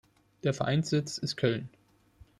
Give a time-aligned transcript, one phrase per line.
[0.43, 1.69] Der Vereinssitz ist Köln.